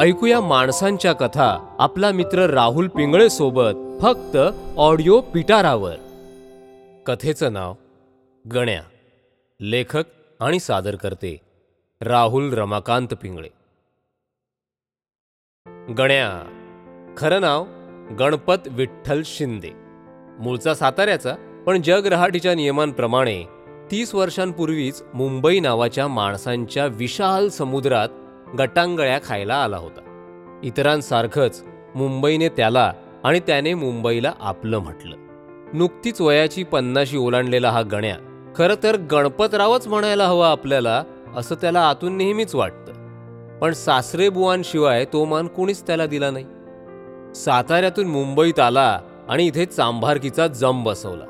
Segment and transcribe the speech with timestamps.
[0.00, 1.76] ऐकूया माणसांच्या कथा.
[1.78, 4.36] आपला मित्र राहुल पिंगळे सोबत फक्त
[4.76, 5.94] ऑडिओ पिटारावर.
[7.06, 7.74] कथेचं नाव
[8.54, 8.82] गण्या.
[9.60, 10.04] लेखक
[10.40, 11.40] आणि सादर करते
[12.00, 13.48] राहुल रमाकांत पिंगळे.
[15.92, 16.30] गण्या.
[17.16, 17.64] खरं नाव
[18.18, 19.70] गणपत विठ्ठल शिंदे.
[20.40, 23.44] मूळचा साताऱ्याचा पण जगरहाटीच्या नियमांप्रमाणे
[23.90, 28.08] तीस वर्षांपूर्वीच मुंबई नावाच्या माणसांच्या विशाल समुद्रात
[28.58, 30.00] गटांगळ्या खायला आला होता.
[30.62, 31.64] इतरांसारखंच
[31.94, 32.92] मुंबईने त्याला
[33.24, 35.16] आणि त्याने मुंबईला आपलं म्हटलं.
[35.74, 38.16] नुकतीच वयाची पन्नाशी ओलांडलेला हा गण्या
[38.56, 41.04] खरं तर गणपतरावच म्हणायला हवा आपल्याला
[41.36, 42.92] असं त्याला आतून नेहमीच वाटतं.
[43.58, 46.44] पण सासरेबुवांशिवाय तो मान कोणीच त्याला दिला नाही.
[47.34, 51.24] साताऱ्यातून मुंबईत आला आणि इथे चांभारकीचा जम बसवला.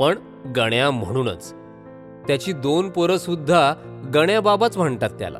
[0.00, 0.18] पण
[0.56, 1.54] गण्या म्हणूनच.
[2.26, 3.74] त्याची दोन पोरंसुद्धा
[4.14, 5.38] गण्याबाबाच म्हणतात त्याला.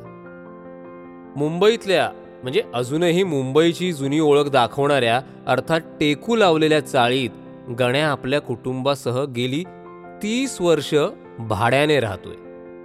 [1.39, 2.11] मुंबईतल्या
[2.43, 7.31] म्हणजे अजूनही मुंबईची जुनी ओळख दाखवणाऱ्या अर्थात टेकू लावलेल्या चाळीत
[7.79, 9.63] गण्या आपल्या कुटुंबासह गेली
[10.23, 10.95] तीस वर्ष
[11.39, 12.35] भाड्याने राहतोय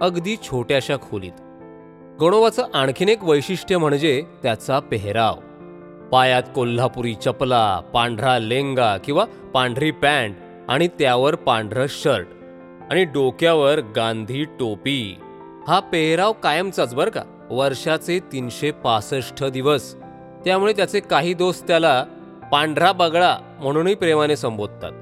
[0.00, 1.32] अगदी छोट्याशा खोलीत.
[2.20, 5.34] गणोबाचं आणखीन एक वैशिष्ट्य म्हणजे त्याचा पेहराव.
[6.12, 9.24] पायात कोल्हापुरी चपला पांढरा लेंगा किंवा
[9.54, 10.36] पांढरी पॅन्ट
[10.68, 12.26] आणि त्यावर पांढरं शर्ट
[12.90, 15.18] आणि डोक्यावर गांधी टोपी.
[15.68, 17.22] हा पेहराव कायमचाच बरं का?
[17.54, 19.94] वर्षाचे तीनशे पासष्ट दिवस.
[20.44, 22.04] त्यामुळे त्याचे काही दोस्त त्याला
[22.52, 24.92] पांढरा बगळा म्हणूनही प्रेमाने संबोधतात.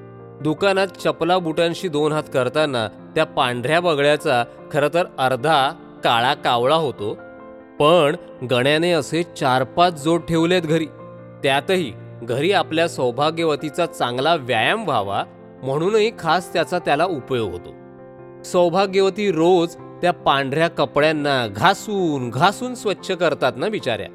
[0.42, 5.70] दुकानात चपला बुटांशी दोन हात करताना त्या पांढऱ्या बगळ्याचा खरं तर अर्धा
[6.04, 7.14] काळा कावळा होतो.
[7.78, 8.16] पण
[8.50, 10.86] गण्याने असे चार पाच जोड ठेवलेत घरी.
[11.42, 15.24] त्यातही घरी आपल्या सौभाग्यवतीचा चांगला व्यायाम व्हावा
[15.62, 17.70] म्हणूनही खास त्याचा त्याला उपयोग होतो.
[18.42, 24.06] सौभाग्यवती रोज त्या पांढऱ्या कपड्यांना घासून घासून स्वच्छ करतात ना बिचाऱ्या.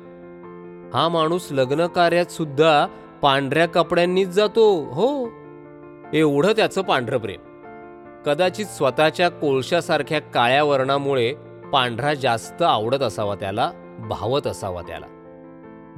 [0.93, 2.87] हा माणूस लग्न कार्यात सुद्धा
[3.21, 5.29] पांढऱ्या कपड्यांनीच जातो हो.
[6.13, 7.39] एवढं त्याचं पांढरं प्रेम.
[8.25, 11.33] कदाचित स्वतःच्या कोळशासारख्या काळ्या वर्णामुळे
[11.73, 15.05] पांढरा जास्त आवडत असावा त्याला भावत असावा त्याला.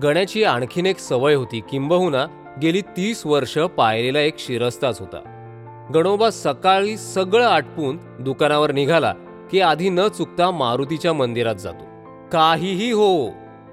[0.03, 2.25] गण्याची आणखीन एक सवय होती किंबहुना
[2.61, 5.19] गेली तीस वर्ष पायरीला एक शिरस्ताच होता.
[5.93, 9.13] गणोबा सकाळी सगळं आटपून दुकानावर निघाला
[9.51, 11.83] की आधी न चुकता मारुतीच्या मंदिरात जातो.
[12.31, 13.25] काहीही हो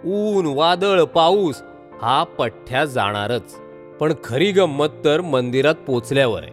[0.05, 1.63] ऊन वादळ पाऊस
[2.03, 3.57] हा पठ्ठ्या जाणारच.
[4.01, 6.53] पण खरी गंमत तर मंदिरात पोचल्यावर आहे.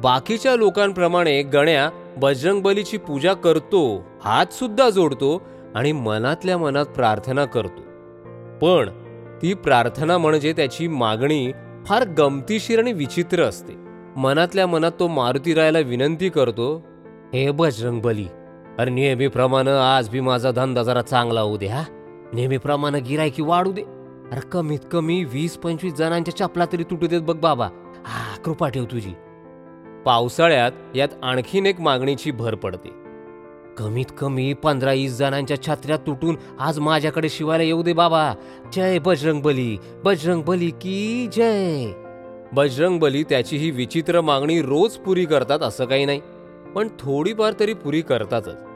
[0.00, 5.42] बाकीच्या लोकांप्रमाणे गण्या बजरंगबलीची पूजा करतो हात सुद्धा जोडतो
[5.74, 7.82] आणि मनातल्या मनात प्रार्थना करतो.
[8.58, 8.90] पण
[9.42, 11.52] ती प्रार्थना म्हणजे त्याची मागणी
[11.86, 13.72] फार गमतीशीर आणि विचित्र असते.
[14.16, 16.84] मनातल्या मनात तो मारुतीरायाला विनंती करतो
[17.34, 18.26] हे बजरंगबली
[18.78, 21.84] अरे नेहमीप्रमाणे आज बी माझा धंदा जरा चांगला होऊ दे हा.
[22.32, 23.82] नेहमीप्रमाणे गिरायकी वाढू दे.
[24.32, 27.66] अरे कमीत कमी वीस पंचवीस जणांच्या चपला तरी तुटू देत बघ बाबा.
[28.04, 29.12] हा कृपा ठेव तुझी.
[30.04, 32.88] पावसाळ्यात यात आणखीन एक मागणीची भर पडते.
[33.78, 38.34] कमीत कमी पंधरा वीस जणांच्या छत्र्या तुटून आज माझ्याकडे शिवायला येऊ दे बाबा.
[38.72, 41.92] जय बजरंग बली बजरंग बली की जय.
[42.52, 46.20] बजरंग बली त्याची ही विचित्र मागणी रोज पुरी करतात असं काही नाही.
[46.74, 48.67] पण थोडीफार तरी पुरी करतातच.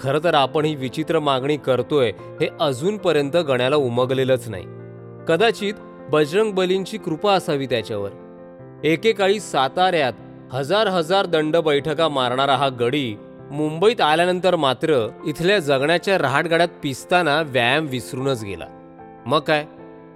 [0.00, 4.64] खरं तर आपण ही विचित्र मागणी करतोय हे अजूनपर्यंत गण्याला उमगलेलंच नाही.
[5.28, 5.74] कदाचित
[6.10, 8.10] बजरंग बलींची कृपा असावी त्याच्यावर.
[8.84, 10.12] एकेकाळी साताऱ्यात
[10.52, 13.16] हजार हजार दंड बैठका मारणारा हा गडी
[13.50, 18.66] मुंबईत आल्यानंतर मात्र इथल्या जगण्याच्या रहाटगाड्यात पिसताना व्यायाम विसरूनच गेला.
[19.26, 19.64] मग काय?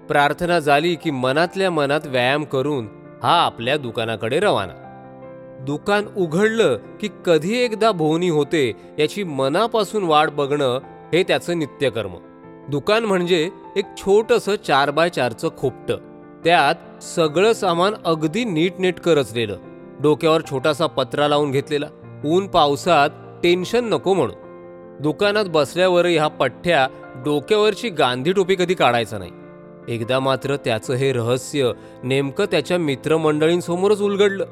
[0.09, 2.89] प्रार्थना झाली की मनातल्या मनात व्यायाम करून
[3.23, 4.86] हा आपल्या दुकानाकडे रवाना.
[5.61, 10.79] दुकान उघडलं की कधी एकदा भोवनी होते याची मनापासून वाट बघणं
[11.13, 12.13] हे त्याचं नित्यकर्म.
[12.69, 15.97] दुकान म्हणजे एक छोटंसं चार बाय चारचं खोपटं.
[16.45, 19.59] त्यात सगळं सामान अगदी नीटनेटकं रचलेलं
[20.03, 21.87] डोक्यावर छोटासा पत्रा लावून घेतलेला.
[22.25, 23.11] ऊन पावसात
[23.43, 24.35] टेन्शन नको म्हणून.
[25.03, 26.89] दुकानात बसल्यावरही हा पठ्ठ्या
[27.25, 29.31] डोक्यावरची गांधी टोपी कधी काढायचा नाही.
[29.89, 34.45] एकदा मात्र त्याचं हे रहस्य नेमकं त्याच्या मित्रमंडळींसमोरच उलगडलं.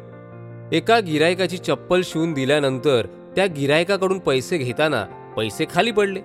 [0.73, 3.07] एका गिरायकाची चप्पल शिवून दिल्यानंतर
[3.37, 5.05] त्या गिरायकाकडून पैसे घेताना
[5.37, 6.21] पैसे खाली पडले.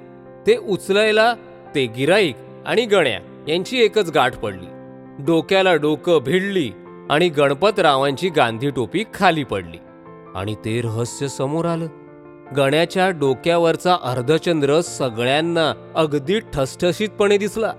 [0.47, 1.33] ते उचलायला
[1.75, 4.65] ते गिराईक आणि गण्या यांची एकच गाठ पडली.
[5.25, 6.71] डोक्याला डोकं भिडली
[7.09, 9.77] आणि गणपतरावांची गांधी टोपी खाली पडली.
[10.35, 11.87] आणि ते रहस्य समोर आलं.
[12.57, 17.73] गण्याच्या डोक्यावरचा अर्धचंद्र सगळ्यांना अगदी ठसठशीतपणे दिसला.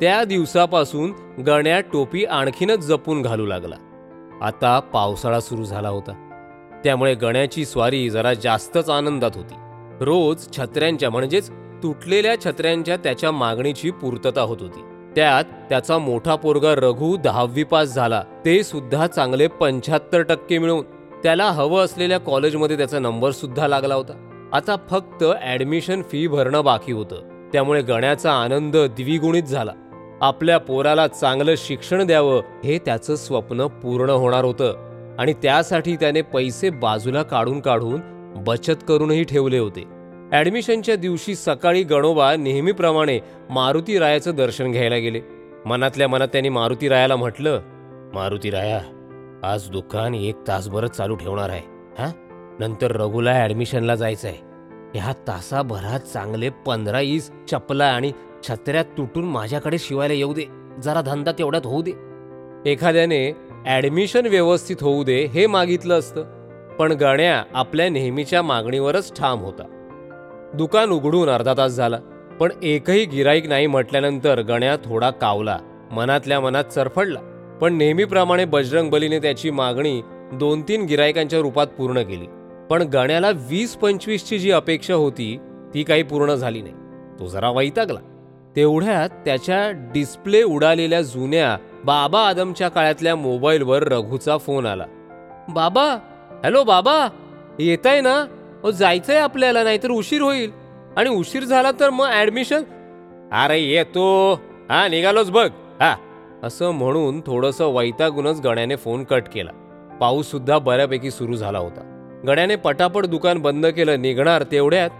[0.00, 3.83] त्या दिवसापासून गण्या टोपी आणखीनच जपून घालू लागला.
[4.42, 6.30] आता पावसाळा सुरू झाला होता.
[6.84, 9.54] त्यामुळे गण्याची स्वारी जरा जास्तच आनंदात होती.
[10.00, 11.50] रोज छत्र्यांच्या म्हणजेच
[11.82, 14.80] तुटलेल्या छत्र्यांच्या त्याच्या मागणीची पूर्तता होत होती.
[15.16, 18.22] त्यात त्याचा मोठा पोरगा रघु दहावी पास झाला.
[18.44, 20.84] ते सुद्धा चांगले पंच्याहत्तर टक्के मिळवून
[21.22, 24.48] त्याला हवं असलेल्या कॉलेजमध्ये त्याचा नंबर सुद्धा लागला होता.
[24.52, 27.48] आता फक्त ऍडमिशन फी भरणं बाकी होतं.
[27.52, 29.72] त्यामुळे गण्याचा आनंद द्विगुणित झाला.
[30.22, 34.74] आपल्या पोराला चांगलं शिक्षण द्यावं हे त्याचं स्वप्न पूर्ण होणार होतं.
[35.18, 38.00] आणि त्यासाठी त्याने पैसे बाजूला काढून काढून
[38.44, 39.84] बचत करूनही ठेवले होते.
[40.32, 43.18] ॲडमिशनच्या दिवशी सकाळी गणोबा नेहमीप्रमाणे
[43.50, 45.20] मारुती रायाचं दर्शन घ्यायला गेले.
[45.66, 47.60] मनातल्या मनात त्यांनी मारुती रायाला म्हटलं
[48.14, 48.80] मारुती राया
[49.42, 51.60] आज दुकान एक तासभरच चालू ठेवणार आहे
[51.98, 52.10] हा?
[52.60, 58.12] नंतर रघुला ॲडमिशनला जायचं आहे ह्या तासाभरात चांगले पंधरा ईस चपला आणि
[58.48, 60.44] छत्र्यात तुटून माझ्याकडे शिवायला येऊ दे.
[60.82, 61.92] जरा धंदा तेवढ्यात होऊ दे.
[62.66, 63.32] एखाद्याने
[63.66, 66.24] ॲडमिशन व्यवस्थित होऊ दे हे मागितलं असतं
[66.78, 69.62] पण गण्या आपल्या नेहमीच्या मागणीवरच ठाम होता.
[70.54, 71.98] दुकान उघडून अर्धा तास झाला
[72.40, 75.58] पण एकही गिराईक नाही म्हटल्यानंतर गण्या थोडा कावला
[75.92, 77.20] मनातल्या मनात चरफडला.
[77.60, 80.00] पण नेहमीप्रमाणे बजरंग बलीने त्याची मागणी
[80.32, 82.26] दोन तीन गिरायकांच्या रूपात पूर्ण केली.
[82.70, 85.38] पण गण्याला वीस पंचवीसची जी अपेक्षा होती
[85.74, 86.74] ती काही पूर्ण झाली नाही.
[87.18, 87.98] तो जरा वैतागला.
[88.56, 94.84] तेवढ्यात त्याच्या डिस्प्ले उडालेल्या जुन्या बाबा आदमच्या काळातल्या मोबाईलवर रघूचा फोन आला.
[95.48, 95.98] बाबा
[96.44, 97.08] हॅलो बाबा
[97.58, 98.26] येत आहे ना?
[98.64, 100.50] ओ जायचंय आपल्याला नाहीतर उशीर होईल.
[100.96, 102.62] आणि उशीर झाला तर मग ॲडमिशन
[103.32, 104.40] अरे येतो.
[104.70, 105.48] हा निघालोच बघ.
[105.80, 105.96] हा.
[106.42, 109.50] असं म्हणून थोडंसं वैतागूनच गण्याने फोन कट केला.
[110.00, 111.90] पाऊस सुद्धा बऱ्यापैकी सुरू झाला होता.
[112.26, 114.90] गण्याने पटापट दुकान बंद केलं निघणार तेवढ्यात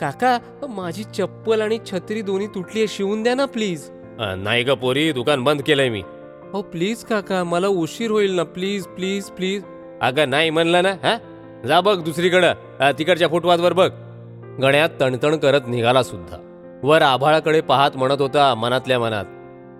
[0.00, 0.36] काका
[0.68, 3.88] माझी चप्पल आणि छत्री दोन्ही तुटली आहे शिवून द्या ना प्लीज
[4.20, 6.02] नाही ग पोरी दुकान बंद केलंय मी.
[6.52, 9.62] हो प्लीज काका मला उशीर होईल ना प्लीज प्लीज प्लीज
[10.02, 11.16] अगं नाही म्हणलं ना हा?
[11.68, 13.88] जा बघ दुसरीकडं अ, तिकडच्या फुटवादवर बघ.
[14.62, 16.36] गण्यात तणतण करत निघाला सुद्धा.
[16.84, 19.24] वर आभाळाकडे पाहत म्हणत होता मनातल्या मनात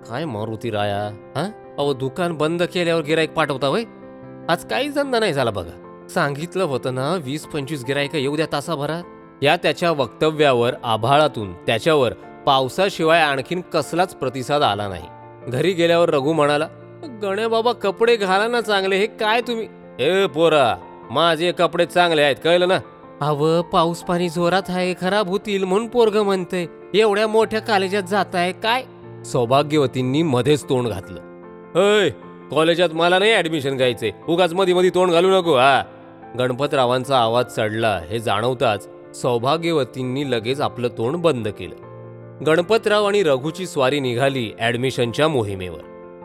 [0.09, 1.03] काय मारुती राया
[1.37, 1.47] हा?
[1.79, 3.85] अहो दुकान बंद केल्यावर गिराईक पाठवता वय
[4.49, 6.07] आज काही धंदा नाही झाला बघा.
[6.15, 9.03] सांगितलं होतं ना वीस पंचवीस गिरायक येऊ द्या तासाभरात.
[9.43, 12.13] या त्याच्या वक्तव्यावर आभाळातून त्याच्यावर
[12.47, 15.07] पावसाशिवाय आणखीन कसलाच प्रतिसाद आला नाही.
[15.51, 16.69] घरी गेल्यावर रघु म्हणाला
[17.23, 19.67] गण्या बाबा कपडे घाला ना चांगले हे काय तुम्ही?
[20.01, 20.75] ए पोरा
[21.11, 22.79] माझे कपडे चांगले आहेत कळलं ना?
[23.21, 26.67] अव पाऊस पाणी जोरात आहे खराब होतील म्हणून पोरग म्हणतंय.
[26.95, 28.83] एवढ्या मोठ्या कॉलेजात जात आहे काय?
[29.25, 31.21] सौभाग्यवतींनी मध्येच तोंड घातलं.
[31.75, 32.11] अय
[32.51, 35.83] कॉलेजात मला नाही ऍडमिशन घ्यायचे उगाच मध्ये मध्ये तोंड घालू नको हा.
[36.39, 38.89] गणपतरावांचा आवाज चढला हे जाणवताच
[39.23, 41.75] सौभाग्यवतींनी लगेच आपलं तोंड बंद केलं.
[42.47, 45.81] गणपतराव आणि रघुची स्वारी निघाली ॲडमिशनच्या मोहिमेवर.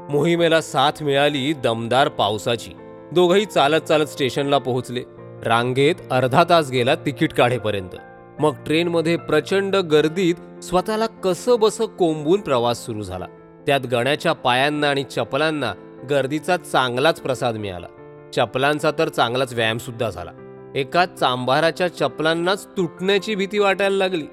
[0.10, 2.72] मोहिमेला साथ मिळाली दमदार पावसाची.
[3.12, 5.04] दोघही चालत चालत स्टेशनला पोहोचले.
[5.46, 7.96] रांगेत अर्धा तास गेला तिकीट काढेपर्यंत.
[8.40, 13.26] मग ट्रेनमध्ये प्रचंड गर्दीत स्वतःला कसं बसं कोंबून प्रवास सुरू झाला.
[13.68, 15.74] त्यात गण्याच्या पायांना आणि चपलांना
[16.10, 17.88] गर्दीचा चांगलाच प्रसाद मिळाला.
[18.36, 20.32] चपलांचा तर चांगलाच व्यायामसुद्धा झाला.
[20.76, 24.26] एका चांभाराच्या चपलांनाच तुटण्याची भीती वाटायला लागली.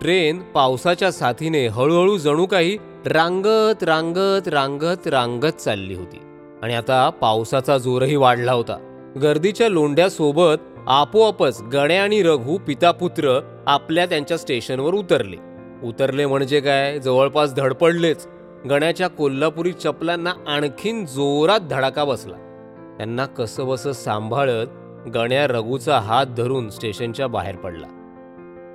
[0.00, 6.18] ट्रेन पावसाच्या साथीने हळूहळू जणू काही रांगत रांगत रांगत रांगत चालली होती.
[6.62, 8.78] आणि आता पावसाचा जोरही वाढला होता.
[9.22, 15.36] गर्दीच्या लोंढ्यासोबत आपोआपच गणे आणि रघु पितापुत्र आपल्या त्यांच्या स्टेशनवर उतरले.
[15.82, 16.98] उतरले म्हणजे काय?
[16.98, 18.26] जवळपास धडपडलेच.
[18.70, 22.36] गण्याच्या कोल्हापुरी चपलांना आणखीन जोरात धडाका बसला.
[22.96, 24.66] त्यांना कसं बसं सांभाळत
[25.08, 27.86] गण्या रघूचा हात धरून स्टेशनच्या बाहेर पडला.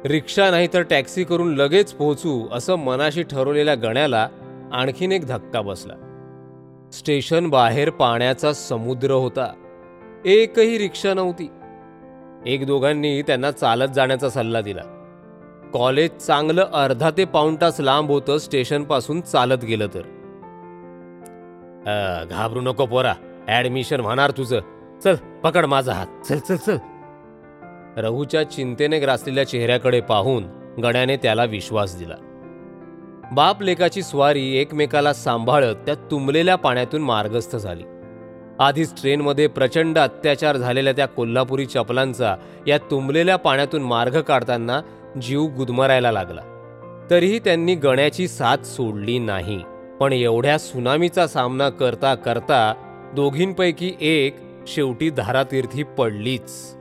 [0.06, 4.28] रिक्षा नाही तर टॅक्सी करून लगेच पोहोचू असं मनाशी ठरवलेल्या गण्याला
[4.74, 5.94] आणखीन एक धक्का बसला.
[6.94, 9.54] स्टेशन बाहेर पाण्याचा समुद्र होता.
[10.26, 11.50] एकही रिक्षा नव्हती.
[12.46, 14.82] एक दोघांनी त्यांना चालत जाण्याचा सल्ला दिला.
[15.74, 20.02] कॉलेज चांगलं अर्धा ते पाऊण तास लांब होतं स्टेशनपासून चालत गेलं तर.
[22.30, 23.14] घाबरू नको पोरा.
[23.48, 24.60] ॲडमिशन होणार तुझं.
[25.06, 26.08] चल पकड माझा हात.
[26.30, 26.78] चल चल चल.
[27.98, 30.44] रघुच्या चिंतेने ग्रासलेल्या चेहऱ्याकडे पाहून
[30.84, 32.14] गण्याने त्याला विश्वास दिला.
[33.32, 37.84] बाप लेकाची स्वारी एकमेकाला सांभाळत त्या तुंबलेल्या पाण्यातून मार्गस्थ झाली.
[38.60, 42.36] आधीच ट्रेनमध्ये प्रचंड अत्याचार झालेल्या त्या कोल्हापुरी चपलांचा
[42.68, 44.82] या तुंबलेल्या पाण्यातून मार्ग काढताना
[45.22, 46.42] जीव गुदमरायला लागला.
[47.10, 49.62] तरीही त्यांनी गण्याची साथ सोडली नाही.
[50.00, 52.74] पण एवढ्या सुनामीचा सामना करता करता
[53.16, 56.76] दोघींपैकी एक शेवटी धारातीर्थी पडलीच.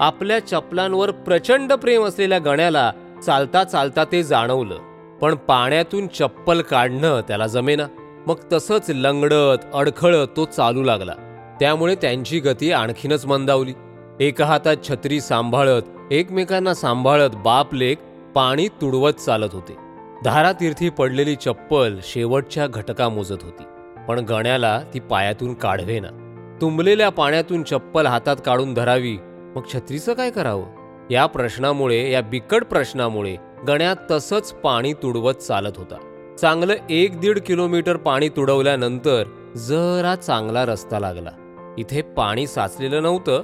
[0.00, 2.92] आपल्या चपलांवर प्रचंड प्रेम असलेल्या गण्याला
[3.26, 4.76] चालता चालता ते जाणवलं.
[5.20, 7.86] पण पाण्यातून चप्पल काढणं त्याला जमेना.
[8.26, 11.12] मग तसंच लंगडत अडखळत तो चालू लागला.
[11.60, 13.72] त्यामुळे त्यांची गती आणखीनच मंदावली.
[14.20, 17.98] एका हातात छत्री सांभाळत एकमेकांना सांभाळत बापलेक
[18.34, 19.76] पाणी तुडवत चालत होते.
[20.24, 23.62] धारातीर्थी पडलेली चप्पल शेवटच्या घटका मोजत होती.
[24.08, 26.19] पण गण्याला ती पायातून काढवेना.
[26.60, 29.18] तुंबलेल्या पाण्यातून चप्पल हातात काढून धरावी.
[29.22, 30.64] मग छत्रीचं काय करावं?
[31.10, 33.36] या प्रश्नामुळे या बिकट प्रश्नामुळे
[33.68, 35.96] गण्या तसंच पाणी तुडवत चालत होता.
[36.40, 39.24] चांगलं एक दीड किलोमीटर पाणी तुडवल्यानंतर
[39.56, 41.30] जरा चांगला रस्ता लागला.
[41.78, 43.42] इथे पाणी साचलेलं नव्हतं.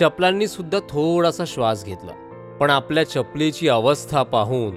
[0.00, 2.12] चपलांनी सुद्धा थोडासा श्वास घेतला.
[2.60, 4.76] पण आपल्या चपलीची अवस्था पाहून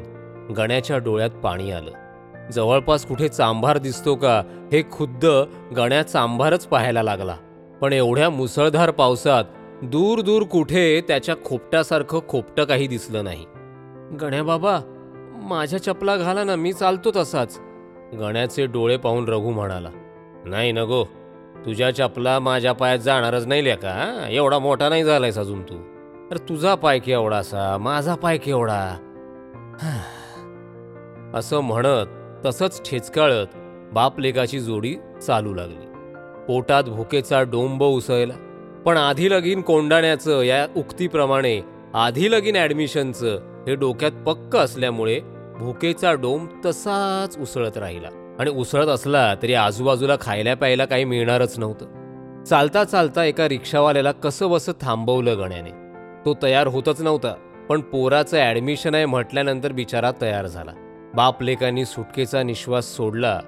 [0.54, 1.92] गण्याच्या डोळ्यात पाणी आलं.
[2.52, 5.26] जवळपास कुठे चांभार दिसतो का हे खुद्द
[5.78, 7.36] गण्या चांभारच पाहायला लागला.
[7.82, 9.44] पण एवढ्या मुसळधार पावसात
[9.84, 13.46] दूर दूर कुठे त्याच्या खोपट्यासारखं खोपटं काही दिसलं नाही.
[14.22, 14.80] गण्या बाबा
[15.50, 17.60] माझ्या चपला घाला ना मी चालतो तसाच.
[18.20, 19.90] गण्याचे डोळे पाहून रघु म्हणाला
[20.46, 21.04] नाही न गो
[21.66, 25.78] तुझ्या चपला माझ्या पायात जाणारच नाही लेका एवढा मोठा नाही झालायस अजून तू.
[26.32, 28.82] तर तुझा पाय केवढासा माझा पाय केवढा.
[31.34, 33.56] असं म्हणत तसंच ठेचकाळत
[33.94, 34.96] बापलेकाची जोडी
[35.28, 35.87] चालू लागली.
[36.48, 38.34] पोटात भुकेचा डोंब उसळला.
[38.86, 41.60] पण आधी लगीन कोंडाण्याचं या उक्तीप्रमाणे
[41.94, 45.20] आधी लगीन ॲडमिशनचं हे डोक्यात पक्क असल्यामुळे
[45.60, 48.08] भुकेचा डोंब तसाच उसळत राहिला.
[48.40, 52.44] आणि उसळत असला तरी आजूबाजूला खायला प्यायला काही मिळणारच नव्हतं.
[52.44, 55.72] चालता चालता एका रिक्षावाल्याला कसं बसं थांबवलं गण्याने.
[56.26, 57.34] तो तयार होतच नव्हता
[57.70, 60.72] पण पोराचं ॲडमिशन आहे म्हटल्यानंतर बिचारा तयार झाला.
[61.16, 63.40] बाप लेकांनी सुटकेचा निश्वास सोडला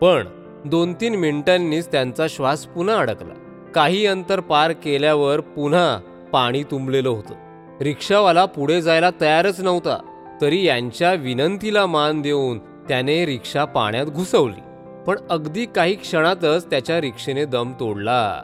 [0.00, 0.26] पण
[0.64, 3.34] दोन तीन मिनिटांनीच त्यांचा श्वास पुन्हा अडकला.
[3.74, 6.00] काही अंतर पार केल्यावर पुन्हा
[6.32, 7.34] पाणी तुंबलेलं होतं.
[7.80, 9.98] रिक्षावाला पुढे जायला तयारच नव्हता
[10.40, 14.60] तरी यांच्या विनंतीला मान देऊन त्याने रिक्षा पाण्यात घुसवली.
[15.06, 18.42] पण अगदी काही क्षणातच त्याच्या रिक्षेने दम तोडला.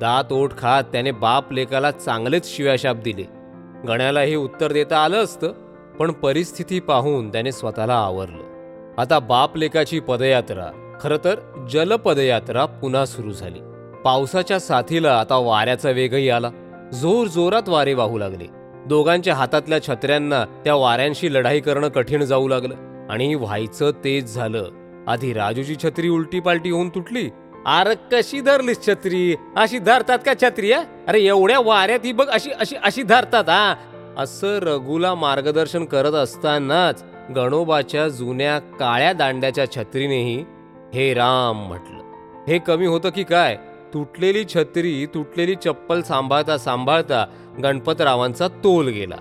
[0.00, 3.24] दात ओठ खात त्याने बाप लेकाला चांगलेच शिव्याशाप दिले.
[3.88, 5.52] गण्याला हे उत्तर देता आलं असतं
[5.98, 8.42] पण परिस्थिती पाहून त्याने स्वतःला आवरलं.
[8.98, 13.60] आता बाप लेकाची पदयात्रा खरं तर जलपदयात्रा पुन्हा सुरू झाली.
[14.04, 16.50] पावसाच्या साथीला आता वाऱ्याचा वेगही आला.
[16.92, 18.46] जोर जोरात वारे वाहू लागले.
[18.86, 22.74] दोघांच्या हातातल्या छत्र्यांना त्या वाऱ्यांशी लढाई करणं कठीण जाऊ लागलं.
[23.10, 24.68] आणि व्हायचं तेच झालं.
[25.08, 27.30] आधी राजूची छत्री उलटी पालटी होऊन तुटली.
[27.66, 29.36] अरे कशी धरलीस छत्री?
[29.56, 33.74] अशी धरतात का छत्री अरे एवढ्या वाऱ्यात ही बघ अशी अशी अशी धरतात हा?
[34.18, 37.04] असं रघुला मार्गदर्शन करत असतानाच
[37.36, 40.44] गणोबाच्या जुन्या काळ्या दांड्याच्या छत्रीनेही
[40.96, 42.02] हे राम म्हटलं.
[42.48, 43.56] हे कमी होतं की काय?
[43.94, 47.26] तुटलेली छत्री तुटलेली चप्पल सांभाळता सांभाळता
[47.62, 49.16] गणपतरावांचा तोल गेला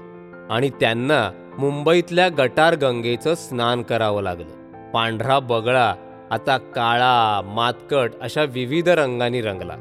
[0.50, 4.92] आणि त्यांना मुंबईतल्या गटार गंगेचं स्नान करावं लागलं.
[4.92, 5.94] पांढरा बगळा
[6.32, 9.76] आता काळा मातकट अशा विविध रंगांनी रंगला.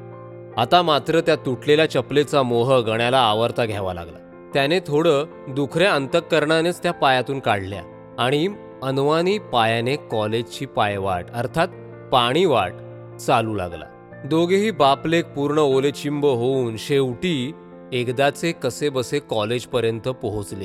[0.57, 4.51] आता मात्र त्या तुटलेल्या चपलेचा मोह गण्याला आवरता घ्यावा लागला.
[4.55, 7.83] त्याने थोडं दुखऱ्या अंतःकरणानेच त्या पायातून काढल्या
[8.19, 8.49] आणि
[8.83, 11.69] अनवानी पायाने कॉलेजची पायवाट अर्थात
[12.15, 12.73] पाणीवाट
[13.21, 13.85] चालू लागला.
[14.25, 17.53] दोघेही बापलेक पूर्ण ओलेचिंब होऊन शेवटी
[17.93, 20.65] एकदाचे कसेबसे कॉलेजपर्यंत पोहोचले.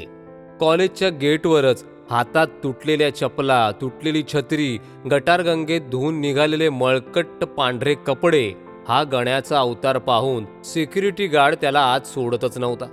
[0.60, 4.78] कॉलेजच्या गेटवरच हातात तुटलेल्या चपला तुटलेली छत्री
[5.12, 8.54] गटारगंगेत धुवून निघालेले मळकट्ट पांढरे कपडे
[8.88, 12.86] हा गण्याचा अवतार पाहून सिक्युरिटी गार्ड त्याला आत सोडतच नव्हता.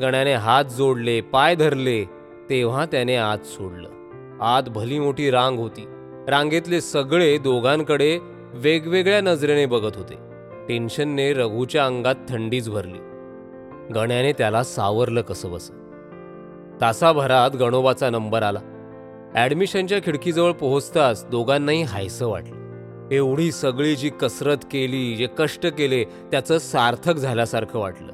[0.00, 2.04] गण्याने हात जोडले पाय धरले
[2.50, 3.88] तेव्हा त्याने आत सोडलं.
[4.40, 5.86] आत भली मोठी रांग होती.
[6.28, 8.18] रांगेतले सगळे दोघांकडे
[8.54, 10.14] वेगवेगळ्या नजरेने बघत होते.
[10.68, 12.98] टेन्शनने रघूच्या अंगात थंडीच भरली.
[13.94, 15.70] गण्याने त्याला सावरलं कसं बस
[16.80, 18.58] तासाभरात गणोबाचा नंबर आला.
[19.34, 23.08] ॲडमिशनच्या खिडकीजवळ पोहोचताच दोघांनाही हायसं वाटलं.
[23.12, 28.12] एवढी सगळी जी कसरत केली जे कष्ट केले त्याचं सार्थक झाल्यासारखं वाटलं.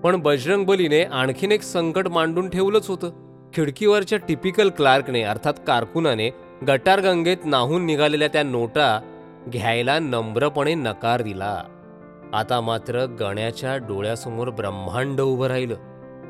[0.00, 3.10] पण बजरंग बलीने आणखीन एक संकट मांडून ठेवलंच होतं.
[3.54, 6.30] खिडकीवरच्या टिपिकल क्लार्कने अर्थात कारकुनाने
[6.68, 9.00] गटारगंगेत नाहून निघालेल्या त्या नोटा
[9.48, 11.64] घ्यायला नम्रपणे नकार दिला.
[12.32, 15.74] आता मात्र गण्याच्या डोळ्यासमोर ब्रह्मांड उभं राहिलं.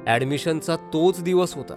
[0.06, 1.74] ॲडमिशनचा तोच दिवस होता.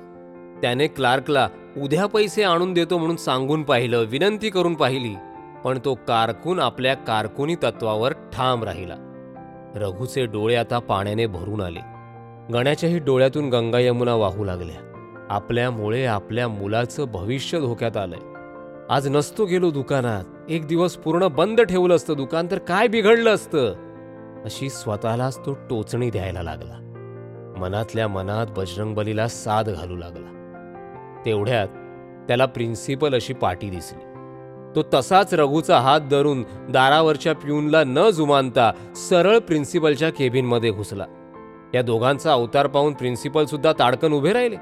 [0.61, 1.47] त्याने क्लार्कला
[1.77, 5.15] उद्या पैसे आणून देतो म्हणून सांगून पाहिलं विनंती करून पाहिली
[5.63, 8.95] पण तो कारकून आपल्या कारकुनी तत्वावर ठाम राहिला.
[9.75, 11.79] रघुचे डोळे आता पाण्याने भरून आले.
[12.53, 14.83] गण्याच्याही डोळ्यातून गंगा यमुना वाहू लागल्या.
[15.29, 18.36] आपल्यामुळे आपल्या मुलाचं भविष्य धोक्यात आलंय.
[18.89, 20.23] आज नसतो गेलो दुकानात.
[20.49, 23.73] एक दिवस पूर्ण बंद ठेवलं असतं दुकान तर काय बिघडलं असतं?
[24.45, 26.73] अशी स्वतःलाच तो टोचणी द्यायला लागला.
[27.57, 30.27] मनातल्या मनात बजरंगबलीला साद घालू लागला.
[31.25, 31.67] तेवढ्यात
[32.27, 34.03] त्याला प्रिन्सिपल अशी पाटी दिसली.
[34.75, 41.05] तो तसाच रघुचा हात धरून दारावरच्या प्यूनला न जुमानता सरळ प्रिन्सिपलच्या केबिनमध्ये घुसला.
[41.73, 44.55] या दोघांचा अवतार पाहून प्रिन्सिपल सुद्धा ताडकन उभे राहिले.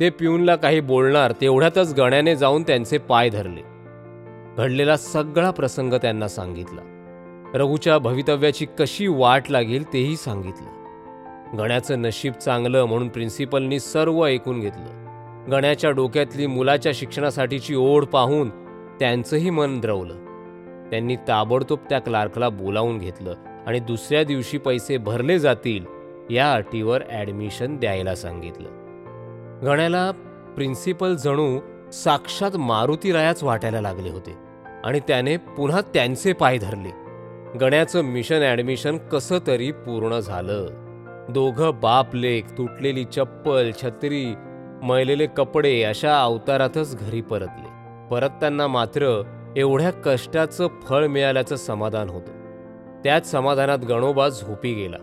[0.00, 3.60] ते पिऊनला काही बोलणार तेवढ्यातच गण्याने जाऊन त्यांचे पाय धरले.
[4.58, 6.80] घडलेला सगळा प्रसंग त्यांना सांगितला.
[7.54, 10.68] रघुच्या भवितव्याची कशी वाट लागेल तेही सांगितलं.
[11.58, 14.98] गण्याचं नशीब चांगलं म्हणून प्रिन्सिपलनी सर्व ऐकून घेतलं.
[15.50, 18.50] गण्याच्या डोक्यातली मुलाच्या शिक्षणासाठीची ओढ पाहून
[19.00, 20.14] त्यांचंही मन द्रवलं.
[20.90, 23.34] त्यांनी ताबडतोब त्या क्लार्कला बोलावून घेतलं
[23.66, 25.84] आणि दुसऱ्या दिवशी पैसे भरले जातील
[26.30, 28.87] या अटीवर ॲडमिशन द्यायला सांगितलं.
[29.64, 30.10] गण्याला
[30.56, 31.58] प्रिन्सिपल जणू
[31.92, 34.36] साक्षात मारुतीरायाच वाटायला लागले होते
[34.84, 36.90] आणि त्याने पुन्हा त्यांचे पाय धरले.
[37.58, 40.66] गण्याचं मिशन ॲडमिशन कसं तरी पूर्ण झालं.
[41.28, 44.34] दोघं बाप लेक तुटलेली चप्पल छत्री
[44.82, 47.68] मैलेले कपडे अशा अवतारातच घरी परतले.
[48.10, 49.22] परतताना मात्र
[49.56, 52.32] एवढ्या कष्टाचं फळ मिळाल्याचं समाधान होतं.
[53.04, 54.98] त्याच समाधानात गणोबा झोपी गेला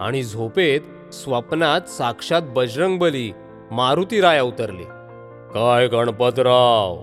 [0.00, 3.32] आणि झोपेत स्वप्नात साक्षात बजरंगबली
[3.72, 4.82] मारुती राय अवतरले
[5.54, 6.96] काय गणपतराव?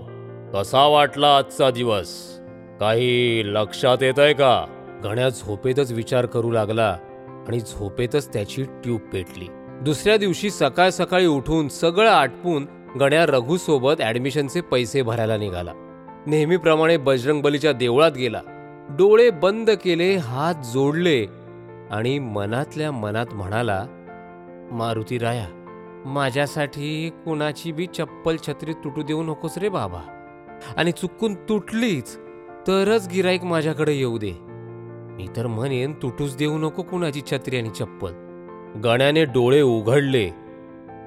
[0.54, 2.08] कसा वाटला आजचा दिवस?
[2.80, 4.66] काही लक्षात येत आहे का?
[5.04, 6.96] गण्या झोपेतच विचार करू लागला
[7.48, 9.46] आणि झोपेतच त्याची ट्यूब पेटली.
[9.82, 12.66] दुसऱ्या दिवशी सकाळ सकाळी उठून सगळं आटपून
[13.00, 15.72] गण्या रघुसोबत ॲडमिशनचे पैसे भरायला निघाला.
[16.26, 18.40] नेहमीप्रमाणे बजरंगबलीच्या देवळात गेला.
[18.90, 21.26] डोळे बंद केले हात जोडले
[21.90, 23.86] आणि मनातल्या मनात म्हणाला
[24.72, 25.46] मारुती राया
[26.06, 29.98] माझ्यासाठी कुणाची बी चप्पल छत्री तुटू देऊ नकोस रे बाबा.
[30.76, 32.16] आणि चुकून तुटलीच
[32.68, 34.32] तरच गिराईक माझ्याकडे येऊ दे.
[35.16, 38.12] मी तर म्हणेन तुटूच देऊ नको कुणाची छत्री आणि चप्पल.
[38.84, 40.30] गण्याने डोळे उघडले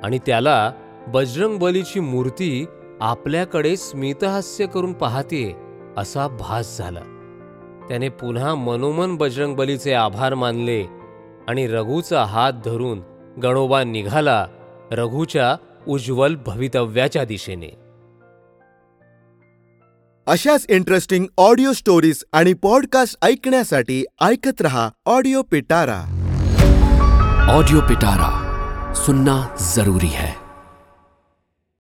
[0.03, 0.71] आणि त्याला
[1.07, 2.65] बजरंग बलीची मूर्ती
[3.01, 5.55] आपल्याकडे स्मितहास्य करून पाहते
[5.97, 7.01] असा भास झाला.
[7.89, 10.85] त्याने पुन्हा मनोमन बजरंग बलीचे आभार मानले
[11.47, 13.01] आणि रघूचा हात धरून
[13.43, 14.47] गणोबा निघाला
[14.93, 15.55] रघुच्या
[15.87, 17.69] उज्ज्वल भवितव्याच्या दिशेने.
[20.27, 26.01] अशाच इंटरेस्टिंग ऑडिओ स्टोरीज आणि पॉडकास्ट ऐकण्यासाठी ऐकत रहा ऑडिओ पिटारा
[27.49, 28.31] ऑडियो पिटारा
[28.93, 30.42] सुनना जरूरी है.